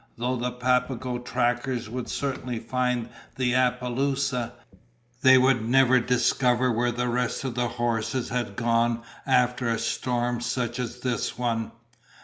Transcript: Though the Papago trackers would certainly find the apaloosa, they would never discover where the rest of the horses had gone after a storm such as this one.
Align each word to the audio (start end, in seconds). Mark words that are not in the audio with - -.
Though 0.17 0.35
the 0.35 0.51
Papago 0.53 1.19
trackers 1.19 1.87
would 1.87 2.09
certainly 2.09 2.57
find 2.57 3.07
the 3.35 3.53
apaloosa, 3.53 4.53
they 5.21 5.37
would 5.37 5.69
never 5.69 5.99
discover 5.99 6.71
where 6.71 6.91
the 6.91 7.07
rest 7.07 7.43
of 7.43 7.53
the 7.53 7.67
horses 7.67 8.29
had 8.29 8.55
gone 8.55 9.03
after 9.27 9.69
a 9.69 9.77
storm 9.77 10.41
such 10.41 10.79
as 10.79 11.01
this 11.01 11.37
one. 11.37 11.71